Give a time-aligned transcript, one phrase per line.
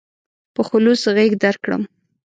[0.55, 1.81] په خلوص غېږ درکړم.